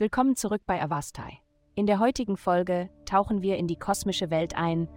[0.00, 1.40] Willkommen zurück bei Avastai.
[1.74, 4.88] In der heutigen Folge tauchen wir in die kosmische Welt ein,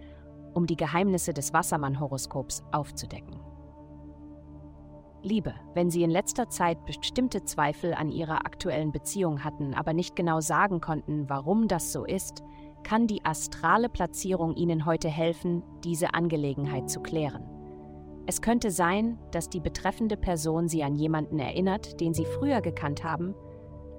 [0.54, 3.38] um die Geheimnisse des Wassermann-Horoskops aufzudecken.
[5.22, 10.16] Liebe, wenn Sie in letzter Zeit bestimmte Zweifel an Ihrer aktuellen Beziehung hatten, aber nicht
[10.16, 12.42] genau sagen konnten, warum das so ist,
[12.82, 17.44] kann die astrale Platzierung Ihnen heute helfen, diese Angelegenheit zu klären.
[18.24, 23.04] Es könnte sein, dass die betreffende Person Sie an jemanden erinnert, den Sie früher gekannt
[23.04, 23.34] haben,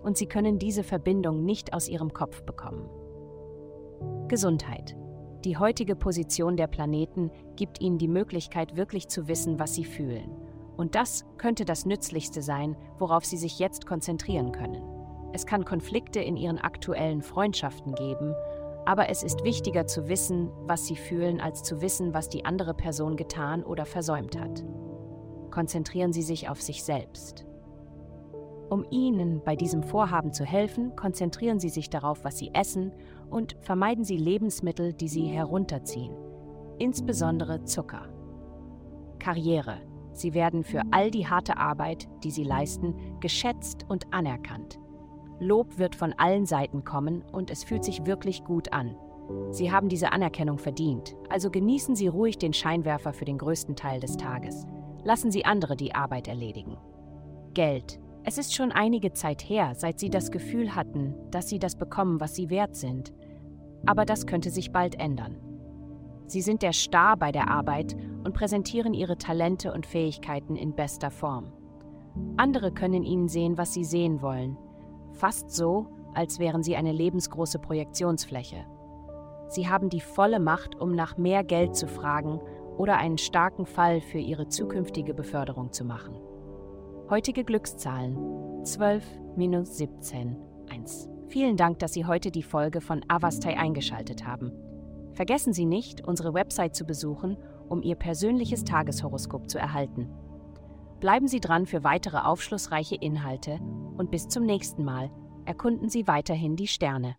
[0.05, 2.87] und Sie können diese Verbindung nicht aus Ihrem Kopf bekommen.
[4.27, 4.95] Gesundheit.
[5.43, 10.29] Die heutige Position der Planeten gibt Ihnen die Möglichkeit, wirklich zu wissen, was Sie fühlen.
[10.77, 14.83] Und das könnte das Nützlichste sein, worauf Sie sich jetzt konzentrieren können.
[15.33, 18.35] Es kann Konflikte in Ihren aktuellen Freundschaften geben,
[18.85, 22.75] aber es ist wichtiger zu wissen, was Sie fühlen, als zu wissen, was die andere
[22.75, 24.63] Person getan oder versäumt hat.
[25.49, 27.45] Konzentrieren Sie sich auf sich selbst.
[28.69, 32.91] Um Ihnen bei diesem Vorhaben zu helfen, konzentrieren Sie sich darauf, was Sie essen
[33.29, 36.15] und vermeiden Sie Lebensmittel, die Sie herunterziehen,
[36.79, 38.09] insbesondere Zucker.
[39.19, 39.77] Karriere.
[40.13, 44.79] Sie werden für all die harte Arbeit, die Sie leisten, geschätzt und anerkannt.
[45.39, 48.95] Lob wird von allen Seiten kommen und es fühlt sich wirklich gut an.
[49.51, 53.99] Sie haben diese Anerkennung verdient, also genießen Sie ruhig den Scheinwerfer für den größten Teil
[53.99, 54.65] des Tages.
[55.03, 56.77] Lassen Sie andere die Arbeit erledigen.
[57.53, 57.99] Geld.
[58.27, 62.19] Es ist schon einige Zeit her, seit Sie das Gefühl hatten, dass Sie das bekommen,
[62.19, 63.13] was Sie wert sind.
[63.85, 65.37] Aber das könnte sich bald ändern.
[66.25, 71.11] Sie sind der Star bei der Arbeit und präsentieren Ihre Talente und Fähigkeiten in bester
[71.11, 71.53] Form.
[72.35, 74.57] Andere können Ihnen sehen, was Sie sehen wollen.
[75.13, 75.85] Fast so,
[76.15, 78.65] als wären Sie eine lebensgroße Projektionsfläche.
[79.49, 82.39] Sie haben die volle Macht, um nach mehr Geld zu fragen
[82.75, 86.15] oder einen starken Fall für Ihre zukünftige Beförderung zu machen.
[87.07, 89.03] Heutige Glückszahlen 12
[89.35, 90.37] minus 17
[90.71, 91.07] 1.
[91.27, 94.51] Vielen Dank, dass Sie heute die Folge von Avastai eingeschaltet haben.
[95.13, 97.37] Vergessen Sie nicht, unsere Website zu besuchen,
[97.69, 100.09] um Ihr persönliches Tageshoroskop zu erhalten.
[100.99, 103.59] Bleiben Sie dran für weitere aufschlussreiche Inhalte
[103.97, 105.11] und bis zum nächsten Mal
[105.45, 107.17] erkunden Sie weiterhin die Sterne.